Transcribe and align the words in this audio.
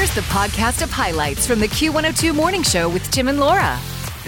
Here's 0.00 0.14
the 0.14 0.22
podcast 0.22 0.80
of 0.80 0.90
highlights 0.90 1.46
from 1.46 1.60
the 1.60 1.68
Q102 1.68 2.34
Morning 2.34 2.62
Show 2.62 2.88
with 2.88 3.02
Tim 3.10 3.28
and 3.28 3.38
Laura. 3.38 3.78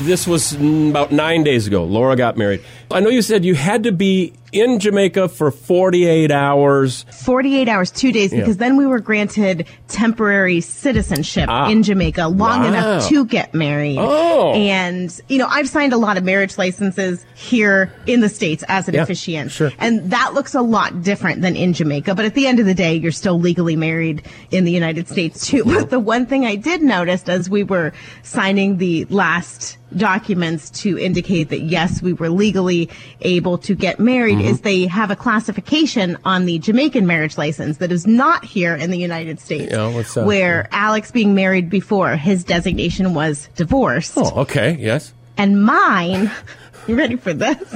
This 0.01 0.27
was 0.27 0.53
about 0.53 1.13
nine 1.13 1.45
days 1.45 1.67
ago. 1.67 1.85
Laura 1.85 2.15
got 2.15 2.37
married. 2.37 2.63
I 2.91 3.01
know 3.01 3.09
you 3.09 3.23
said 3.23 3.43
you 3.43 3.55
had 3.55 3.85
to 3.85 3.91
be 3.91 4.35
in 4.53 4.79
Jamaica 4.79 5.29
for 5.29 5.51
48 5.51 6.31
hours. 6.31 7.05
48 7.25 7.69
hours, 7.69 7.91
two 7.91 8.13
days, 8.13 8.31
because 8.31 8.59
then 8.59 8.77
we 8.77 8.87
were 8.87 9.01
granted 9.01 9.67
temporary 9.89 10.61
citizenship 10.61 11.47
Ah. 11.49 11.71
in 11.71 11.83
Jamaica 11.83 12.29
long 12.29 12.61
Wow. 12.61 12.69
enough 12.69 13.09
to 13.09 13.25
get 13.25 13.55
married. 13.55 13.97
Oh. 13.99 14.53
And, 14.53 15.11
you 15.29 15.39
know, 15.39 15.47
I've 15.49 15.69
signed 15.69 15.93
a 15.93 15.97
lot 15.97 16.17
of 16.19 16.25
marriage 16.25 16.59
licenses 16.59 17.25
here 17.35 17.91
in 18.07 18.21
the 18.21 18.29
States 18.29 18.63
as 18.69 18.89
an 18.89 18.95
Yeah, 18.95 19.03
officiant. 19.03 19.51
sure. 19.51 19.73
And 19.79 20.11
that 20.11 20.35
looks 20.35 20.55
a 20.55 20.61
lot 20.63 21.03
different 21.03 21.41
than 21.41 21.57
in 21.57 21.73
Jamaica. 21.73 22.15
But 22.15 22.27
at 22.27 22.35
the 22.35 22.47
end 22.47 22.61
of 22.61 22.67
the 22.67 22.75
day, 22.75 22.95
you're 22.95 23.11
still 23.13 23.41
legally 23.41 23.77
married 23.77 24.23
in 24.51 24.65
the 24.65 24.71
United 24.73 25.09
States 25.09 25.47
too. 25.47 25.63
But 25.73 25.89
the 25.91 25.99
one 26.01 26.27
thing 26.27 26.45
I 26.45 26.57
did 26.57 26.83
notice 26.83 27.25
as 27.27 27.49
we 27.49 27.63
were 27.65 27.93
signing 28.23 28.77
the 28.77 29.07
last 29.09 29.79
documents 29.97 30.71
to 30.71 30.99
indicate 30.99 31.49
that 31.51 31.63
yes, 31.63 32.03
we 32.03 32.13
were 32.13 32.29
legally 32.29 32.89
able 33.23 33.59
to 33.59 33.75
get 33.75 33.99
married 34.01 34.39
Mm-hmm. 34.39 34.49
is 34.49 34.61
they 34.63 34.87
have 34.87 35.11
a 35.11 35.17
classification 35.17 36.17
on 36.25 36.45
the 36.47 36.59
Jamaican 36.59 37.07
marriage 37.07 37.37
license 37.37 37.79
that 37.79 37.91
is 37.93 38.07
not 38.07 38.45
here 38.45 38.75
in 38.75 38.91
the 38.91 38.99
United 38.99 39.41
States. 39.41 39.73
Yeah, 39.73 39.93
what's 39.93 40.15
that? 40.15 40.25
Where 40.27 40.69
Alex 40.73 41.11
being 41.11 41.35
married 41.35 41.69
before, 41.69 42.17
his 42.17 42.45
designation 42.45 43.15
was 43.15 43.49
divorced. 43.57 44.15
Oh, 44.17 44.43
okay. 44.43 44.77
Yes. 44.79 45.13
And 45.37 45.65
mine, 45.65 46.31
you 46.87 46.97
ready 46.97 47.17
for 47.17 47.33
this? 47.35 47.75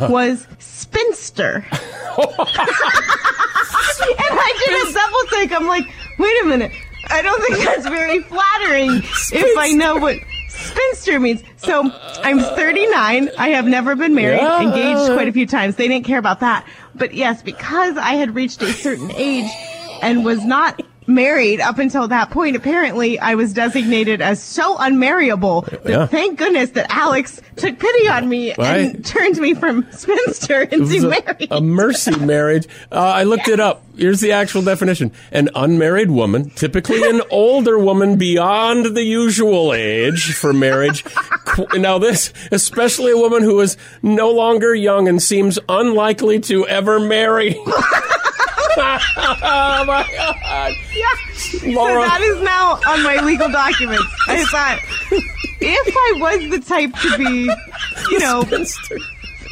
Was 0.00 0.46
spinster. 0.58 1.64
and 1.70 1.76
I 4.18 4.54
did 4.66 4.90
a 4.90 4.92
double 4.92 5.24
take. 5.30 5.52
I'm 5.52 5.66
like, 5.66 5.84
wait 6.18 6.42
a 6.42 6.46
minute. 6.46 6.72
I 7.10 7.22
don't 7.22 7.40
think 7.42 7.64
that's 7.64 7.86
very 7.86 8.20
flattering 8.22 9.02
if 9.32 9.58
I 9.58 9.72
know 9.72 9.96
what 9.96 10.16
spinster 10.74 11.20
means. 11.20 11.42
So 11.56 11.90
I'm 12.22 12.40
39. 12.40 13.30
I 13.38 13.48
have 13.50 13.66
never 13.66 13.94
been 13.94 14.14
married, 14.14 14.36
Yeah. 14.40 14.60
engaged 14.62 15.12
quite 15.12 15.28
a 15.28 15.32
few 15.32 15.46
times. 15.46 15.76
They 15.76 15.88
didn't 15.88 16.04
care 16.04 16.18
about 16.18 16.40
that. 16.40 16.66
But 16.94 17.14
yes, 17.14 17.42
because 17.42 17.96
I 17.96 18.14
had 18.14 18.34
reached 18.34 18.62
a 18.62 18.72
certain 18.72 19.10
age 19.12 19.50
and 20.02 20.24
was 20.24 20.44
not 20.44 20.80
married 21.06 21.60
up 21.60 21.78
until 21.78 22.08
that 22.08 22.30
point, 22.30 22.56
apparently 22.56 23.18
I 23.18 23.34
was 23.34 23.52
designated 23.52 24.20
as 24.22 24.42
so 24.42 24.76
unmarriable 24.78 25.62
that 25.62 25.86
Yeah. 25.88 26.06
thank 26.06 26.38
goodness 26.38 26.70
that 26.70 26.86
Alex 26.90 27.40
took 27.56 27.78
pity 27.78 28.08
on 28.08 28.28
me 28.28 28.54
Right. 28.58 28.78
and 28.94 29.04
turned 29.04 29.38
me 29.38 29.54
from 29.54 29.86
spinster 29.92 30.62
into 30.62 31.08
married. 31.08 31.48
a 31.50 31.60
mercy 31.60 32.16
marriage. 32.20 32.66
Uh, 32.90 32.96
I 33.00 33.22
looked 33.24 33.48
it 33.48 33.60
up. 33.60 33.82
Here's 33.96 34.20
the 34.20 34.32
actual 34.32 34.62
definition. 34.62 35.12
An 35.30 35.50
unmarried 35.54 36.10
woman, 36.10 36.50
typically 36.50 37.02
an 37.08 37.22
older 37.30 37.78
woman 37.78 38.16
beyond 38.16 38.96
the 38.96 39.04
usual 39.04 39.72
age 39.72 40.32
for 40.34 40.52
marriage. 40.52 41.04
Now 41.74 41.98
this, 41.98 42.32
especially 42.50 43.12
a 43.12 43.16
woman 43.16 43.42
who 43.44 43.60
is 43.60 43.76
no 44.02 44.30
longer 44.30 44.74
young 44.74 45.06
and 45.06 45.22
seems 45.22 45.58
unlikely 45.68 46.40
to 46.40 46.66
ever 46.66 46.98
marry. 46.98 47.60
Oh 48.76 49.84
my 49.86 50.08
God. 50.14 50.72
Yeah. 50.94 51.74
Laura. 51.74 52.02
So 52.02 52.08
that 52.08 52.20
is 52.22 52.42
now 52.42 52.80
on 52.86 53.02
my 53.02 53.16
legal 53.24 53.48
documents. 53.48 54.04
I 54.28 54.44
thought 54.44 54.78
if 55.60 55.96
I 55.96 56.20
was 56.20 56.50
the 56.50 56.60
type 56.60 56.92
to 56.94 57.18
be, 57.18 57.50
you 58.10 58.18
know, 58.18 58.44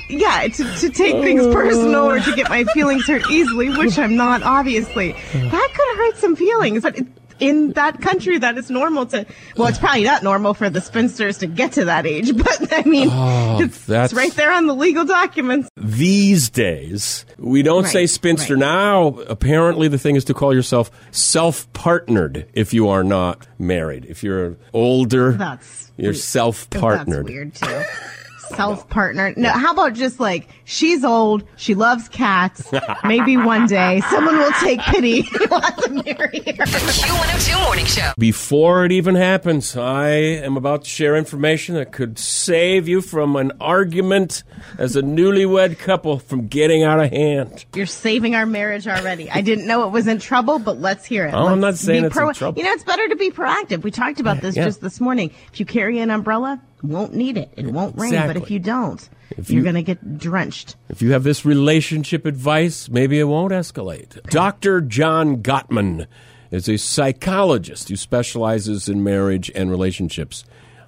yeah, 0.08 0.46
to, 0.48 0.76
to 0.78 0.90
take 0.90 1.22
things 1.22 1.46
personal 1.54 2.10
or 2.10 2.20
to 2.20 2.34
get 2.34 2.48
my 2.50 2.64
feelings 2.64 3.06
hurt 3.06 3.28
easily, 3.30 3.70
which 3.70 3.98
I'm 3.98 4.16
not, 4.16 4.42
obviously, 4.42 5.12
that 5.12 5.68
could 5.74 5.96
hurt 5.96 6.16
some 6.18 6.36
feelings. 6.36 6.82
But 6.82 6.98
it, 6.98 7.06
in 7.42 7.72
that 7.72 8.00
country, 8.00 8.38
that 8.38 8.56
is 8.56 8.70
normal 8.70 9.04
to, 9.06 9.26
well, 9.56 9.66
it's 9.68 9.78
probably 9.78 10.04
not 10.04 10.22
normal 10.22 10.54
for 10.54 10.70
the 10.70 10.80
spinsters 10.80 11.38
to 11.38 11.46
get 11.48 11.72
to 11.72 11.84
that 11.86 12.06
age, 12.06 12.34
but 12.36 12.72
I 12.72 12.82
mean, 12.84 13.08
oh, 13.10 13.56
it's, 13.60 13.76
it's 13.76 13.86
that's- 13.86 14.12
right 14.14 14.32
there 14.34 14.52
on 14.52 14.66
the 14.68 14.74
legal 14.74 15.04
documents. 15.04 15.68
these 15.76 16.48
days, 16.48 17.26
we 17.38 17.62
don't 17.62 17.86
say 17.86 18.06
spinster. 18.06 18.54
right. 18.54 18.60
Now, 18.60 19.06
apparently, 19.28 19.88
the 19.88 19.98
thing 19.98 20.14
is 20.16 20.24
to 20.26 20.34
call 20.34 20.54
yourself 20.54 20.90
self 21.10 21.70
partnered 21.72 22.46
if 22.54 22.72
you 22.72 22.88
are 22.88 23.02
not 23.02 23.48
married. 23.58 24.06
If 24.06 24.22
you're 24.22 24.56
older, 24.72 25.32
That's 25.32 25.90
you're 25.96 26.14
self 26.14 26.70
partnered. 26.70 27.26
That's 27.26 27.34
weird 27.34 27.54
too. 27.54 27.82
Self 28.48 28.88
partner. 28.88 29.32
No, 29.36 29.50
how 29.50 29.72
about 29.72 29.94
just 29.94 30.20
like 30.20 30.48
she's 30.64 31.04
old, 31.04 31.44
she 31.56 31.74
loves 31.74 32.08
cats. 32.08 32.70
Maybe 33.04 33.36
one 33.36 33.66
day 33.66 34.00
someone 34.10 34.36
will 34.38 34.52
take 34.60 34.80
pity 34.80 35.20
and 35.20 35.50
to 35.78 35.90
marry 36.04 36.38
her. 36.38 36.64
Q102 36.64 37.64
Morning 37.64 37.86
Show. 37.86 38.12
Before 38.18 38.84
it 38.84 38.92
even 38.92 39.14
happens, 39.14 39.76
I 39.76 40.08
am 40.10 40.56
about 40.56 40.84
to 40.84 40.90
share 40.90 41.16
information 41.16 41.74
that 41.76 41.92
could 41.92 42.18
save 42.18 42.88
you 42.88 43.00
from 43.00 43.36
an 43.36 43.52
argument 43.60 44.42
as 44.78 44.96
a 44.96 45.02
newlywed 45.02 45.78
couple 45.78 46.18
from 46.18 46.48
getting 46.48 46.82
out 46.82 47.00
of 47.00 47.10
hand. 47.10 47.64
You're 47.74 47.86
saving 47.86 48.34
our 48.34 48.46
marriage 48.46 48.86
already. 48.86 49.30
I 49.30 49.40
didn't 49.40 49.66
know 49.66 49.86
it 49.86 49.90
was 49.90 50.06
in 50.06 50.18
trouble, 50.18 50.58
but 50.58 50.78
let's 50.80 51.04
hear 51.04 51.26
it. 51.26 51.32
Oh, 51.34 51.46
I'm 51.46 51.60
not 51.60 51.76
saying 51.76 52.02
be 52.02 52.06
it's 52.08 52.16
in 52.16 52.32
trouble. 52.34 52.58
You 52.58 52.64
know, 52.66 52.72
it's 52.72 52.84
better 52.84 53.08
to 53.08 53.16
be 53.16 53.30
proactive. 53.30 53.82
We 53.82 53.90
talked 53.90 54.20
about 54.20 54.40
this 54.40 54.56
Yeah. 54.56 54.64
just 54.64 54.80
this 54.80 55.00
morning. 55.00 55.30
If 55.52 55.60
you 55.60 55.66
carry 55.66 55.98
an 56.00 56.10
umbrella, 56.10 56.60
won't 56.82 57.14
need 57.14 57.36
it. 57.38 57.52
It 57.56 57.66
won't 57.66 57.96
rain. 57.98 58.12
But 58.12 58.36
if 58.36 58.50
you 58.50 58.58
don't, 58.58 59.08
If 59.36 59.50
you're 59.50 59.58
you- 59.58 59.62
going 59.64 59.74
to 59.76 59.82
get 59.82 60.18
drenched. 60.18 60.76
If 60.88 61.00
you 61.02 61.12
have 61.12 61.22
this 61.24 61.44
relationship 61.44 62.26
advice, 62.26 62.88
maybe 62.88 63.18
it 63.18 63.24
won't 63.24 63.52
escalate. 63.52 64.22
Dr. 64.30 64.80
John 64.80 65.42
Gottman 65.42 66.06
is 66.50 66.68
a 66.68 66.76
psychologist 66.76 67.88
who 67.88 67.96
specializes 67.96 68.88
in 68.88 69.02
marriage 69.02 69.50
and 69.54 69.70
relationships. 69.70 70.44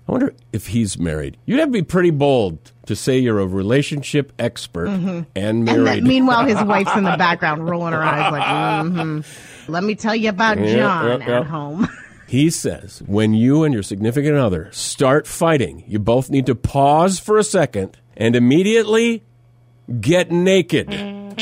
I 0.06 0.12
wonder 0.12 0.34
if 0.52 0.66
he's 0.66 0.98
married. 0.98 1.38
You'd 1.46 1.60
have 1.60 1.68
to 1.68 1.72
be 1.72 1.82
pretty 1.82 2.10
bold 2.10 2.58
to 2.84 2.94
say 2.94 3.18
you're 3.18 3.40
a 3.40 3.46
relationship 3.46 4.32
expert 4.38 4.88
and 4.88 5.24
And 5.34 5.64
married. 5.64 5.86
that, 5.86 6.02
meanwhile, 6.02 6.44
his 6.44 6.62
wife's 6.62 6.94
in 6.94 7.04
the 7.04 7.16
background 7.16 7.66
rolling 7.66 7.94
her 7.94 8.02
eyes 8.02 8.30
like, 8.30 8.42
mm-hmm. 8.42 9.72
Let 9.72 9.82
me 9.82 9.94
tell 9.94 10.14
you 10.14 10.28
about 10.28 10.58
Yeah, 10.58 10.76
John 10.76 11.20
yeah, 11.22 11.26
yeah. 11.28 11.40
at 11.40 11.46
home. 11.46 11.88
He 12.26 12.50
says 12.50 13.02
when 13.06 13.34
you 13.34 13.64
and 13.64 13.74
your 13.74 13.82
significant 13.82 14.36
other 14.36 14.70
start 14.72 15.26
fighting, 15.26 15.84
you 15.86 15.98
both 15.98 16.30
need 16.30 16.46
to 16.46 16.54
pause 16.54 17.18
for 17.18 17.38
a 17.38 17.44
second 17.44 17.98
and 18.16 18.34
immediately 18.34 19.24
get 20.00 20.30
naked. 20.30 20.88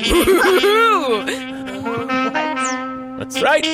That's 3.19 3.41
right. 3.41 3.65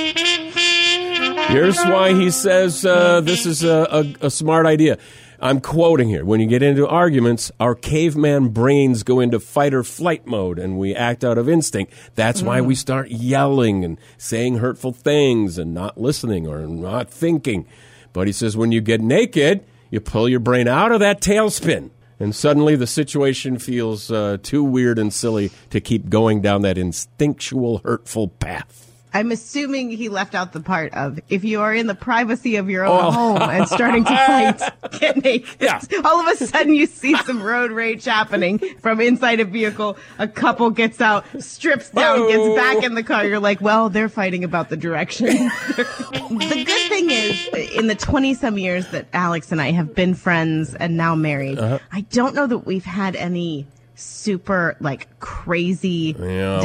Here's 1.49 1.79
why 1.79 2.13
he 2.13 2.31
says 2.31 2.85
uh, 2.85 3.23
this 3.23 3.47
is 3.47 3.65
a, 3.65 3.89
a, 3.91 4.27
a 4.27 4.31
smart 4.31 4.67
idea. 4.67 4.99
I'm 5.41 5.61
quoting 5.61 6.09
here. 6.09 6.25
When 6.25 6.41
you 6.41 6.47
get 6.49 6.63
into 6.65 6.89
arguments, 6.89 7.53
our 7.61 7.77
caveman 7.77 8.49
brains 8.49 9.05
go 9.05 9.21
into 9.21 9.39
fight 9.39 9.73
or 9.73 9.85
flight 9.85 10.27
mode 10.27 10.59
and 10.59 10.77
we 10.79 10.95
act 10.97 11.23
out 11.23 11.39
of 11.39 11.49
instinct. 11.49 11.93
That's 12.17 12.43
why 12.43 12.61
we 12.61 12.75
start 12.75 13.11
yelling 13.11 13.85
and 13.85 13.99
saying 14.17 14.59
hurtful 14.59 14.93
things 14.93 15.57
and 15.57 15.73
not 15.73 15.97
listening 15.97 16.49
or 16.49 16.67
not 16.67 17.09
thinking. 17.09 17.67
But 18.13 18.27
he 18.27 18.33
says 18.33 18.57
when 18.57 18.73
you 18.73 18.81
get 18.81 19.01
naked, 19.01 19.65
you 19.91 20.01
pull 20.01 20.29
your 20.29 20.41
brain 20.41 20.67
out 20.67 20.91
of 20.91 21.01
that 21.01 21.21
tailspin. 21.21 21.91
And 22.19 22.35
suddenly 22.35 22.75
the 22.75 22.89
situation 22.89 23.59
feels 23.59 24.11
uh, 24.11 24.39
too 24.43 24.65
weird 24.65 24.99
and 24.99 25.15
silly 25.15 25.53
to 25.71 25.81
keep 25.81 26.09
going 26.09 26.41
down 26.41 26.63
that 26.63 26.77
instinctual, 26.77 27.79
hurtful 27.85 28.27
path. 28.27 28.88
I'm 29.15 29.33
assuming 29.33 29.91
he 29.91 30.09
left 30.09 30.35
out 30.35 30.53
the 30.53 30.61
part 30.61 30.93
of 30.95 31.19
if 31.29 31.45
you 31.45 31.61
are 31.61 31.75
in 31.75 31.87
the 31.87 31.95
privacy 31.95 32.57
of 32.57 32.69
your 32.69 32.85
own 32.85 32.99
Oh. 33.07 33.11
home 33.11 33.43
and 33.43 33.67
starting 33.69 34.05
to 34.05 34.11
fight, 34.11 34.61
get 35.01 35.23
naked. 35.25 35.49
Yeah. 35.61 35.81
All 36.05 36.21
of 36.21 36.27
a 36.29 36.37
sudden, 36.37 36.75
you 36.75 36.87
see 36.87 37.15
some 37.19 37.43
road 37.43 37.71
rage 37.71 38.05
happening 38.05 38.59
from 38.81 39.01
inside 39.01 39.41
a 39.41 39.45
vehicle. 39.45 39.97
A 40.19 40.29
couple 40.29 40.71
gets 40.71 41.01
out, 41.01 41.25
strips 41.43 41.91
down, 41.91 42.21
Whoa. 42.21 42.29
gets 42.29 42.57
back 42.57 42.85
in 42.85 42.95
the 42.95 43.03
car. 43.03 43.25
You're 43.25 43.41
like, 43.41 43.61
well, 43.61 43.89
they're 43.89 44.09
fighting 44.09 44.45
about 44.45 44.69
the 44.69 44.77
direction. 44.77 45.27
the 45.77 46.65
good 46.67 46.89
thing 46.89 47.11
is, 47.11 47.47
in 47.75 47.87
the 47.87 47.95
20 47.95 48.35
some 48.35 48.59
years 48.59 48.89
that 48.89 49.07
Alex 49.13 49.53
and 49.53 49.61
I 49.61 49.73
have 49.73 49.95
been 49.95 50.15
friends 50.15 50.75
and 50.75 50.97
now 50.97 51.15
married, 51.15 51.59
Uh-huh. 51.59 51.79
I 51.93 52.03
don't 52.03 52.35
know 52.35 52.47
that 52.47 52.59
we've 52.67 52.85
had 52.85 53.17
any 53.17 53.67
super 53.95 54.77
like 54.81 55.09
crazy 55.21 56.15
Yeah, 56.19 56.61
well. 56.61 56.63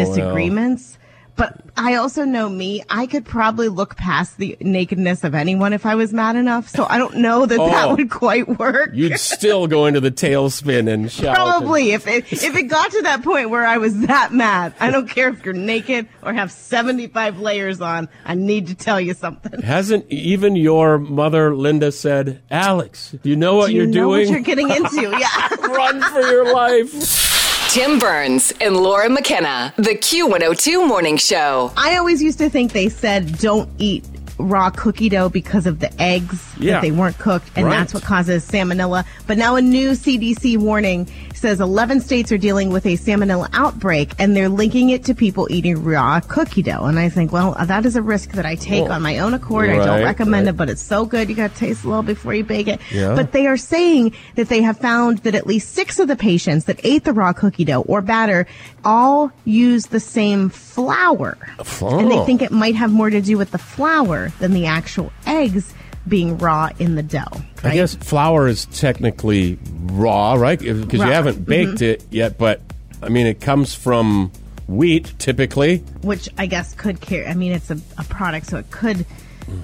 But 1.35 1.59
I 1.75 1.95
also 1.95 2.25
know 2.25 2.47
me. 2.47 2.83
I 2.91 3.07
could 3.07 3.25
probably 3.25 3.67
look 3.67 3.95
past 3.97 4.37
the 4.37 4.55
nakedness 4.61 5.23
of 5.23 5.33
anyone 5.33 5.73
if 5.73 5.83
I 5.83 5.95
was 5.95 6.13
mad 6.13 6.35
enough. 6.35 6.69
So 6.69 6.85
I 6.87 6.99
don't 6.99 7.17
know 7.17 7.47
that 7.47 7.59
Oh. 7.59 7.69
that 7.69 7.89
would 7.97 8.11
quite 8.11 8.59
work. 8.59 8.91
You'd 8.93 9.19
still 9.19 9.65
go 9.65 9.87
into 9.87 9.99
the 9.99 10.11
tailspin 10.11 10.87
and 10.87 11.11
shout. 11.11 11.25
and- 11.25 11.35
Probably 11.35 11.91
if 11.93 12.05
it, 12.05 12.31
if 12.31 12.55
it 12.55 12.63
got 12.63 12.91
to 12.91 13.01
that 13.01 13.23
point 13.23 13.49
where 13.49 13.65
I 13.65 13.77
was 13.79 13.97
that 14.01 14.31
mad, 14.31 14.75
I 14.79 14.91
don't 14.91 15.09
care 15.09 15.29
if 15.29 15.43
you're 15.43 15.55
naked 15.55 16.07
or 16.21 16.33
have 16.33 16.51
75 16.51 17.39
layers 17.39 17.81
on. 17.81 18.09
I 18.25 18.35
need 18.35 18.67
to 18.67 18.75
tell 18.75 19.01
you 19.01 19.15
something. 19.15 19.59
Hasn't 19.63 20.05
even 20.09 20.55
your 20.55 20.99
mother, 20.99 21.55
Linda, 21.55 21.91
said, 21.91 22.41
Alex, 22.51 23.15
do 23.23 23.29
you 23.29 23.35
know 23.35 23.55
what 23.55 23.67
Do 23.67 23.73
you 23.73 23.79
you're 23.79 23.87
know 23.87 23.93
doing? 23.93 24.25
what 24.27 24.31
you're 24.31 24.39
getting 24.41 24.69
into? 24.69 25.01
Yeah. 25.19 25.55
Run 25.67 25.99
for 26.01 26.21
your 26.21 26.53
life. 26.53 27.32
Tim 27.73 27.97
Burns 27.97 28.53
and 28.61 28.77
Laura 28.77 29.09
McKenna. 29.09 29.73
The 29.77 29.95
Q102 29.95 30.87
Morning 30.87 31.17
Show. 31.17 31.71
I 31.75 31.97
always 31.97 32.21
used 32.21 32.37
to 32.37 32.47
think 32.47 32.71
they 32.71 32.87
said 32.87 33.39
don't 33.39 33.67
eat 33.79 34.05
raw 34.37 34.69
cookie 34.69 35.09
dough 35.09 35.29
because 35.29 35.65
of 35.65 35.79
the 35.79 35.91
eggs 35.99 36.39
Yeah. 36.59 36.73
that 36.73 36.81
they 36.83 36.91
weren't 36.91 37.17
cooked, 37.17 37.49
and 37.55 37.65
Right. 37.65 37.77
that's 37.77 37.91
what 37.91 38.03
causes 38.03 38.47
salmonella. 38.47 39.05
But 39.25 39.39
now 39.39 39.55
a 39.55 39.61
new 39.61 39.95
CDC 39.95 40.55
warning 40.55 41.07
says 41.43 41.59
11 41.59 41.99
states 41.99 42.31
are 42.31 42.37
dealing 42.37 42.69
with 42.69 42.85
a 42.85 42.93
salmonella 42.95 43.49
outbreak, 43.51 44.13
and 44.17 44.33
they're 44.33 44.47
linking 44.47 44.91
it 44.91 45.03
to 45.03 45.13
people 45.13 45.45
eating 45.51 45.83
raw 45.83 46.21
cookie 46.21 46.61
dough. 46.63 46.85
And 46.85 46.97
I 46.97 47.09
think, 47.09 47.33
well, 47.33 47.53
that 47.65 47.85
is 47.85 47.97
a 47.97 48.01
risk 48.01 48.31
that 48.31 48.45
I 48.45 48.55
take 48.55 48.83
Well, 48.85 48.93
on 48.93 49.01
my 49.01 49.19
own 49.19 49.33
accord. 49.33 49.69
I 49.69 49.85
don't 49.85 50.03
recommend 50.03 50.47
right. 50.47 50.53
it, 50.53 50.57
but 50.57 50.69
it's 50.69 50.81
so 50.81 51.05
good. 51.05 51.27
You 51.27 51.35
got 51.35 51.51
to 51.51 51.57
taste 51.57 51.83
a 51.83 51.87
little 51.89 52.01
before 52.01 52.33
you 52.33 52.45
bake 52.45 52.69
it. 52.69 52.79
Yeah. 52.93 53.13
But 53.13 53.33
they 53.33 53.45
are 53.45 53.57
saying 53.57 54.15
that 54.35 54.47
they 54.47 54.61
have 54.61 54.77
found 54.77 55.17
that 55.19 55.35
at 55.35 55.45
least 55.45 55.73
six 55.73 55.99
of 55.99 56.07
the 56.07 56.15
patients 56.15 56.63
that 56.65 56.79
ate 56.85 57.03
the 57.03 57.11
raw 57.11 57.33
cookie 57.33 57.65
dough 57.65 57.81
or 57.81 58.01
batter 58.01 58.47
all 58.85 59.29
use 59.43 59.87
the 59.87 59.99
same 59.99 60.47
flour. 60.47 61.37
Oh. 61.59 61.99
And 61.99 62.09
they 62.09 62.19
Oh. 62.19 62.23
think 62.25 62.41
it 62.41 62.53
might 62.53 62.75
have 62.75 62.91
more 62.93 63.09
to 63.09 63.19
do 63.19 63.37
with 63.37 63.51
the 63.51 63.57
flour 63.57 64.31
than 64.39 64.53
the 64.53 64.65
actual 64.65 65.11
eggs 65.27 65.73
being 66.07 66.37
raw 66.37 66.69
in 66.79 66.95
the 66.95 67.03
dough. 67.03 67.23
I 67.63 67.73
guess 67.73 67.95
flour 67.95 68.47
is 68.47 68.65
technically 68.65 69.57
raw, 69.85 70.33
right? 70.33 70.59
Because 70.59 70.99
you 70.99 71.11
haven't 71.11 71.45
baked 71.45 71.81
it 71.81 72.03
yet, 72.11 72.37
but 72.37 72.61
I 73.01 73.09
mean, 73.09 73.25
it 73.27 73.39
comes 73.41 73.73
from 73.73 74.31
wheat 74.67 75.13
typically. 75.19 75.77
which 76.01 76.29
I 76.37 76.45
guess 76.45 76.73
could 76.73 76.99
carry. 77.01 77.27
I 77.27 77.33
mean, 77.33 77.51
it's 77.53 77.69
a, 77.71 77.77
a 77.97 78.03
product, 78.05 78.47
so 78.47 78.57
it 78.57 78.69
could 78.71 79.05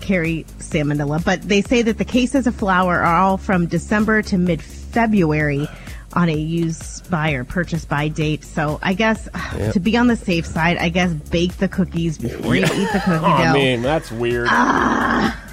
carry 0.02 0.46
salmonella. 0.60 1.24
But 1.24 1.42
they 1.42 1.62
say 1.62 1.82
that 1.82 1.98
the 1.98 2.06
cases 2.06 2.48
of 2.48 2.56
flour 2.56 3.00
are 3.02 3.16
all 3.16 3.38
from 3.38 3.66
December 3.68 4.22
to 4.24 4.38
mid 4.38 4.62
February 4.62 5.68
on 6.14 6.28
a 6.28 6.36
use 6.36 7.02
by 7.02 7.32
or 7.34 7.44
purchase 7.44 7.86
by 7.86 8.08
date. 8.08 8.44
So 8.44 8.80
I 8.82 8.94
guess 8.94 9.30
uh, 9.34 9.72
to 9.74 9.80
be 9.80 9.96
on 9.96 10.08
the 10.08 10.16
safe 10.16 10.46
side, 10.46 10.78
I 10.78 10.90
guess 10.90 11.14
bake 11.14 11.58
the 11.58 11.68
cookies 11.68 12.18
before 12.18 12.56
you 12.56 12.64
eat 12.64 12.68
the 12.92 13.00
cookie 13.06 13.18
Oh, 13.18 13.22
dough. 13.22 13.28
I 13.28 13.54
mean, 13.54 13.82
that's 13.84 14.12
weird. 14.12 14.48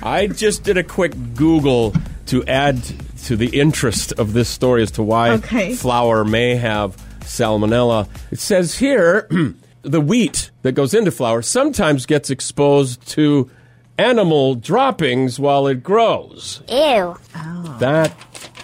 I 0.06 0.28
just 0.28 0.62
did 0.62 0.76
a 0.76 0.84
quick 0.84 1.12
Google 1.34 1.92
to 2.26 2.44
add 2.46 2.80
to 3.24 3.36
the 3.36 3.58
interest 3.58 4.12
of 4.12 4.32
this 4.34 4.48
story 4.48 4.82
as 4.82 4.92
to 4.92 5.02
why 5.02 5.30
Okay. 5.32 5.74
flour 5.74 6.24
may 6.24 6.54
have 6.54 6.96
salmonella. 7.20 8.08
It 8.30 8.38
says 8.38 8.76
here 8.78 9.28
the 9.82 10.00
wheat 10.00 10.50
that 10.62 10.72
goes 10.72 10.94
into 10.94 11.10
flour 11.10 11.42
sometimes 11.42 12.06
gets 12.06 12.30
exposed 12.30 13.04
to 13.08 13.50
animal 13.98 14.54
droppings 14.54 15.40
while 15.40 15.66
it 15.66 15.82
grows. 15.82 16.62
Ew. 16.68 17.16
That 17.80 18.12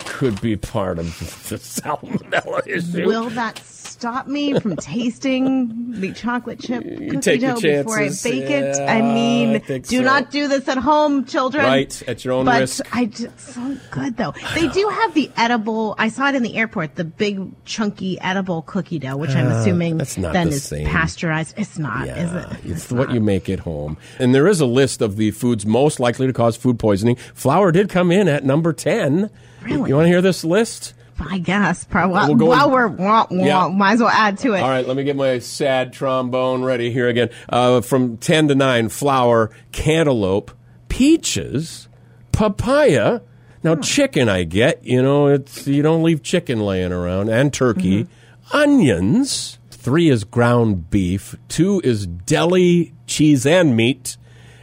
could 0.05 0.41
be 0.41 0.57
part 0.57 1.01
of 1.01 1.07
the 1.49 1.57
salmonella 1.57 2.67
issue. 2.69 3.05
Will 3.07 3.31
that 3.31 3.59
stop 4.03 4.27
me 4.27 4.59
from 4.59 4.75
tasting 4.75 5.93
the 6.01 6.13
chocolate 6.13 6.59
chip 6.59 6.83
cookie 6.83 7.39
dough 7.39 7.61
before 7.61 8.01
I 8.01 8.09
bake 8.09 8.51
it? 8.51 8.77
I 8.81 9.01
mean, 9.01 9.63
I 9.69 9.79
do 9.79 9.99
so. 9.99 10.01
not 10.03 10.33
do 10.33 10.49
this 10.49 10.67
at 10.67 10.79
home, 10.79 11.25
children. 11.25 11.65
Right, 11.65 12.03
at 12.09 12.25
your 12.25 12.35
own 12.35 12.45
but 12.45 12.63
risk. 12.63 12.85
I 12.93 13.05
just, 13.07 13.39
so 13.39 13.77
good 13.93 14.17
though. 14.17 14.35
They 14.57 14.67
do 14.67 14.89
have 14.89 15.15
the 15.15 15.31
edible. 15.37 15.95
I 15.99 16.09
saw 16.09 16.29
it 16.31 16.35
in 16.35 16.43
the 16.43 16.57
airport. 16.57 16.97
The 16.97 17.05
big 17.05 17.65
chunky 17.65 18.21
edible 18.21 18.63
cookie 18.63 18.99
dough, 18.99 19.17
which 19.17 19.37
I'm 19.37 19.47
assuming 19.47 19.95
Uh, 19.95 19.99
that's 19.99 20.19
not 20.19 20.33
then 20.33 20.49
the 20.49 20.57
is 20.57 20.65
same. 20.65 20.89
pasteurized. 20.89 21.55
It's 21.57 21.79
not, 21.79 22.09
is 22.09 22.33
it? 22.33 22.47
It's 22.65 22.91
what 22.91 23.13
you 23.13 23.21
make 23.21 23.49
at 23.49 23.61
home. 23.61 23.97
And 24.19 24.35
there 24.35 24.49
is 24.49 24.61
a 24.61 24.67
list 24.67 25.01
of 25.01 25.17
the 25.17 25.31
foods 25.31 25.65
most 25.65 26.01
likely 26.01 26.27
to 26.27 26.33
cause 26.33 26.57
food 26.57 26.81
poisoning. 26.81 27.15
Flour 27.35 27.71
did 27.71 27.89
come 27.89 28.11
in 28.11 28.27
at 28.27 28.45
number 28.45 28.73
10. 28.73 29.31
Really? 29.63 29.91
You 29.91 29.95
want 29.95 30.07
to 30.07 30.09
hear 30.09 30.21
this 30.21 30.43
list? 30.43 30.93
I 31.29 31.39
guess. 31.39 31.85
Probably. 31.85 32.15
We'll 32.27 32.35
go 32.35 32.47
while 32.47 32.71
we're 32.71 32.89
wah, 32.89 33.27
wah, 33.31 33.45
Yeah. 33.45 33.69
might 33.69 33.93
as 33.95 34.01
well 34.01 34.09
add 34.09 34.39
to 34.39 34.55
it. 34.55 34.61
All 34.61 34.69
right, 34.69 34.87
let 34.87 34.97
me 34.97 35.05
get 35.05 35.17
my 35.17 35.39
sad 35.39 35.93
trombone 35.93 36.63
ready 36.63 36.91
here 36.93 37.09
again. 37.09 37.31
Uh, 37.49 37.81
from 37.81 38.17
10 38.17 38.49
to 38.49 38.55
9, 38.55 38.89
flour, 38.89 39.51
cantaloupe, 39.73 40.51
peaches, 40.89 41.89
papaya. 42.33 43.21
Now, 43.63 43.77
chicken, 43.77 44.29
I 44.29 44.43
get. 44.45 44.85
You 44.85 45.03
know, 45.03 45.29
it's 45.29 45.67
you 45.69 45.83
don't 45.83 46.03
leave 46.03 46.23
chicken 46.23 46.61
laying 46.61 46.93
around, 46.93 47.29
and 47.29 47.53
turkey. 47.53 48.09
Onions. 48.53 49.59
Three 49.71 50.09
is 50.11 50.25
ground 50.25 50.91
beef. 50.91 51.35
Two 51.49 51.81
is 51.83 52.07
deli 52.07 52.93
cheese 53.07 53.47
and 53.47 53.77
meat. 53.77 54.17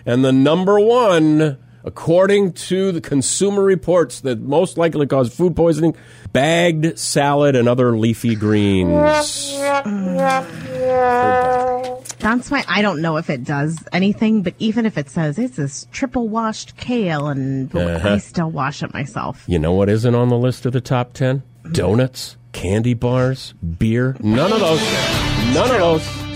And 0.06 0.24
the 0.24 0.32
number 0.32 0.80
one, 0.80 1.58
according 1.84 2.54
to 2.54 2.92
the 2.92 3.02
Consumer 3.02 3.64
Reports, 3.64 4.22
that 4.22 4.40
most 4.40 4.78
likely 4.78 5.08
cause 5.08 5.34
food 5.34 5.56
poisoning, 5.56 5.96
bagged 6.34 6.98
salad 7.00 7.56
and 7.56 7.68
other 7.70 7.98
leafy 7.98 8.36
greens. 8.36 8.90
That's 12.20 12.52
why 12.52 12.64
I 12.68 12.82
don't 12.82 13.02
know 13.02 13.18
if 13.18 13.30
it 13.30 13.44
does 13.46 13.78
anything, 13.94 14.44
but 14.44 14.54
even 14.60 14.86
if 14.86 14.98
it 14.98 15.10
says 15.10 15.40
it's 15.40 15.56
this 15.56 15.88
triple 15.92 16.28
washed 16.28 16.76
kale, 16.78 17.28
and 17.28 17.74
Uh-huh. 17.76 18.10
I 18.16 18.18
still 18.18 18.50
wash 18.52 18.84
it 18.84 18.94
myself. 18.94 19.44
You 19.48 19.58
know 19.60 19.74
what 19.74 19.90
isn't 19.90 20.14
on 20.16 20.30
the 20.30 20.38
list 20.38 20.66
of 20.66 20.74
the 20.74 20.82
top 20.82 21.14
10? 21.14 21.44
Donuts, 21.72 22.36
candy 22.52 22.94
bars, 22.94 23.54
beer. 23.78 24.18
None 24.20 24.52
of 24.52 24.60
those. 24.60 24.82
None 25.54 25.72
of 25.72 25.78
those. 25.80 26.29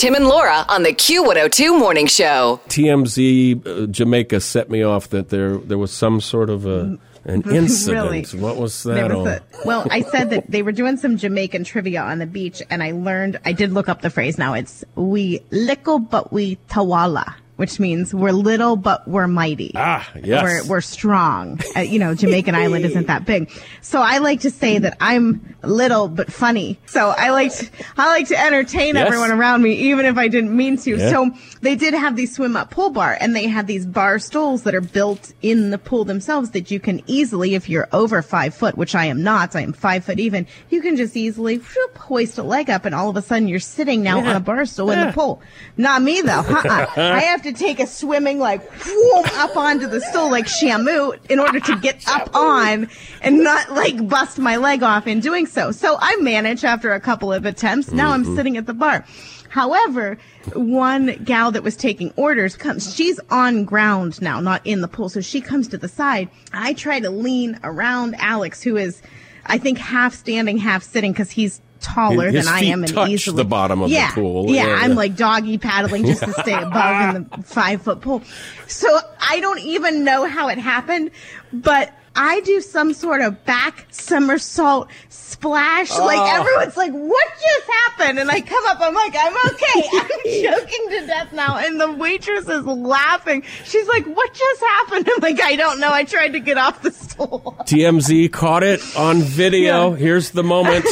Tim 0.00 0.14
and 0.14 0.26
Laura 0.26 0.64
on 0.70 0.82
the 0.82 0.94
Q102 0.94 1.78
Morning 1.78 2.06
Show. 2.06 2.58
TMZ 2.68 3.66
uh, 3.66 3.86
Jamaica 3.88 4.40
set 4.40 4.70
me 4.70 4.82
off 4.82 5.10
that 5.10 5.28
there 5.28 5.58
there 5.58 5.76
was 5.76 5.92
some 5.92 6.22
sort 6.22 6.48
of 6.48 6.64
a, 6.64 6.98
an 7.24 7.42
incident. 7.50 8.32
Really? 8.32 8.42
What 8.42 8.56
was 8.56 8.84
that 8.84 9.14
was 9.14 9.26
a- 9.26 9.42
well, 9.66 9.86
I 9.90 10.00
said 10.00 10.30
that 10.30 10.50
they 10.50 10.62
were 10.62 10.72
doing 10.72 10.96
some 10.96 11.18
Jamaican 11.18 11.64
trivia 11.64 12.00
on 12.00 12.18
the 12.18 12.24
beach, 12.24 12.62
and 12.70 12.82
I 12.82 12.92
learned, 12.92 13.40
I 13.44 13.52
did 13.52 13.74
look 13.74 13.90
up 13.90 14.00
the 14.00 14.08
phrase 14.08 14.38
now. 14.38 14.54
It's 14.54 14.82
we 14.94 15.40
little 15.50 15.98
but 15.98 16.32
we 16.32 16.56
tallawah, 16.70 17.34
which 17.60 17.78
means 17.78 18.14
we're 18.14 18.32
little 18.32 18.74
but 18.76 19.06
we're 19.06 19.28
mighty. 19.28 19.72
Ah, 19.76 20.10
yes. 20.22 20.42
We're, 20.42 20.64
we're 20.68 20.80
strong. 20.80 21.60
Uh, 21.76 21.80
you 21.80 21.98
know, 21.98 22.14
Jamaican 22.14 22.54
Island 22.64 22.86
isn't 22.86 23.06
that 23.06 23.26
big. 23.26 23.50
So 23.82 24.00
I 24.00 24.18
like 24.18 24.40
to 24.40 24.50
say 24.50 24.78
that 24.78 24.96
I'm 24.98 25.54
little 25.62 26.08
but 26.08 26.32
funny. 26.32 26.78
So 26.86 27.10
I 27.10 27.30
like 27.30 27.52
to, 27.56 27.68
I 27.98 28.06
like 28.08 28.28
to 28.28 28.40
entertain 28.40 28.94
Yes. 28.94 29.06
everyone 29.06 29.30
around 29.30 29.62
me, 29.62 29.74
even 29.74 30.06
if 30.06 30.16
I 30.16 30.28
didn't 30.28 30.56
mean 30.56 30.78
to. 30.78 30.96
Yeah. 30.96 31.10
So 31.10 31.30
they 31.60 31.76
did 31.76 31.92
have 31.92 32.16
these 32.16 32.34
swim 32.34 32.56
up 32.56 32.70
pool 32.70 32.88
bar 32.90 33.16
and 33.20 33.36
they 33.36 33.46
had 33.46 33.66
these 33.66 33.84
bar 33.84 34.18
stools 34.18 34.62
that 34.62 34.74
are 34.74 34.80
built 34.80 35.32
in 35.42 35.68
the 35.70 35.76
pool 35.78 36.04
themselves 36.06 36.50
that 36.52 36.70
you 36.70 36.80
can 36.80 37.02
easily, 37.06 37.54
if 37.54 37.68
you're 37.68 37.88
over 37.92 38.22
five 38.22 38.54
foot, 38.54 38.78
which 38.78 38.94
I 38.94 39.04
am 39.04 39.22
not, 39.22 39.54
I 39.54 39.60
am 39.60 39.74
five 39.74 40.04
foot 40.04 40.18
even, 40.18 40.46
you 40.70 40.80
can 40.80 40.96
just 40.96 41.14
easily 41.16 41.56
whoop, 41.58 41.98
hoist 41.98 42.38
a 42.38 42.42
leg 42.42 42.70
up 42.70 42.86
and 42.86 42.94
all 42.94 43.10
of 43.10 43.16
a 43.16 43.22
sudden 43.22 43.48
you're 43.48 43.60
sitting 43.60 44.02
now 44.02 44.18
on 44.20 44.34
a 44.34 44.40
bar 44.40 44.64
stool 44.64 44.90
in 44.90 45.06
the 45.06 45.12
pool. 45.12 45.42
Not 45.76 46.00
me 46.02 46.22
though. 46.22 46.40
Uh-uh. 46.48 46.90
I 46.96 47.20
have 47.20 47.42
to 47.42 47.49
take 47.52 47.80
a 47.80 47.86
swimming 47.86 48.38
like 48.38 48.62
whoom, 48.72 49.24
up 49.34 49.56
onto 49.56 49.86
the 49.86 50.00
stool 50.00 50.30
like 50.30 50.46
Shamu 50.46 51.18
in 51.30 51.38
order 51.38 51.60
to 51.60 51.76
get 51.80 52.06
up 52.08 52.34
on 52.34 52.88
and 53.22 53.42
not 53.42 53.72
like 53.72 54.08
bust 54.08 54.38
my 54.38 54.56
leg 54.56 54.82
off 54.82 55.06
in 55.06 55.20
doing 55.20 55.46
so. 55.46 55.72
So 55.72 55.96
I 56.00 56.16
manage 56.16 56.64
after 56.64 56.92
a 56.92 57.00
couple 57.00 57.32
of 57.32 57.44
attempts. 57.44 57.92
Now 57.92 58.10
I'm 58.10 58.24
mm-hmm. 58.24 58.36
sitting 58.36 58.56
at 58.56 58.66
the 58.66 58.74
bar. 58.74 59.04
However, 59.50 60.16
one 60.54 61.16
gal 61.24 61.50
that 61.50 61.64
was 61.64 61.76
taking 61.76 62.12
orders 62.16 62.56
comes, 62.56 62.94
she's 62.94 63.18
on 63.30 63.64
ground 63.64 64.22
now, 64.22 64.40
not 64.40 64.64
in 64.64 64.80
the 64.80 64.88
pool. 64.88 65.08
So 65.08 65.20
she 65.20 65.40
comes 65.40 65.66
to 65.68 65.78
the 65.78 65.88
side. 65.88 66.28
I 66.52 66.72
try 66.74 67.00
to 67.00 67.10
lean 67.10 67.58
around 67.64 68.14
Alex, 68.18 68.62
who 68.62 68.76
is, 68.76 69.02
I 69.46 69.58
think, 69.58 69.78
half 69.78 70.14
standing, 70.14 70.56
half 70.56 70.84
sitting 70.84 71.10
because 71.12 71.32
he's 71.32 71.60
taller 71.80 72.30
His 72.30 72.44
than 72.46 72.54
I 72.54 72.60
am 72.64 72.84
and 72.84 73.10
easily 73.10 73.36
the 73.36 73.44
bottom 73.44 73.82
of 73.82 73.88
the 73.90 73.94
yeah, 73.96 74.12
pool. 74.12 74.50
Yeah, 74.50 74.66
Yeah, 74.66 74.74
I'm 74.80 74.90
yeah. 74.90 74.96
like 74.96 75.16
doggy 75.16 75.58
paddling 75.58 76.04
just 76.06 76.22
to 76.22 76.32
stay 76.32 76.52
above 76.62 77.16
in 77.16 77.28
the 77.28 77.42
five 77.42 77.82
foot 77.82 78.00
pool. 78.00 78.22
So 78.66 78.88
I 79.20 79.40
don't 79.40 79.60
even 79.60 80.04
know 80.04 80.26
how 80.26 80.48
it 80.48 80.58
happened, 80.58 81.10
but 81.52 81.92
I 82.16 82.40
do 82.40 82.60
some 82.60 82.92
sort 82.92 83.20
of 83.20 83.44
back 83.44 83.86
somersault 83.90 84.88
splash. 85.10 85.90
Like 85.96 86.18
Oh. 86.18 86.40
everyone's 86.40 86.76
like, 86.76 86.90
what 86.92 87.28
just 87.40 87.70
happened? 87.84 88.18
And 88.18 88.28
I 88.30 88.40
come 88.40 88.62
up, 88.66 88.78
I'm 88.80 88.92
like, 88.94 89.14
I'm 89.16 89.34
okay. 89.52 89.88
I'm 90.54 90.60
choking 90.60 90.86
to 90.90 91.06
death 91.06 91.32
now. 91.32 91.56
And 91.56 91.80
the 91.80 91.92
waitress 91.92 92.48
is 92.48 92.66
laughing. 92.66 93.44
She's 93.64 93.86
like, 93.86 94.04
what 94.06 94.34
just 94.34 94.60
happened? 94.60 95.08
I'm 95.14 95.20
like, 95.22 95.40
I 95.40 95.54
don't 95.54 95.78
know. 95.78 95.90
I 95.92 96.02
tried 96.02 96.30
to 96.32 96.40
get 96.40 96.58
off 96.58 96.82
the 96.82 96.90
stool. 96.90 97.54
TMZ 97.60 98.32
caught 98.32 98.64
it 98.64 98.80
on 98.96 99.18
video. 99.22 99.92
Yeah. 99.92 99.96
Here's 99.96 100.30
the 100.30 100.42
moment. 100.42 100.84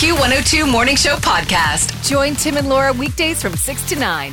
Q102 0.00 0.66
Morning 0.66 0.96
Show 0.96 1.16
podcast. 1.16 2.08
Join 2.08 2.34
Tim 2.34 2.56
and 2.56 2.70
Laura 2.70 2.90
weekdays 2.90 3.42
from 3.42 3.54
6 3.54 3.86
to 3.90 3.96
9. 3.96 4.32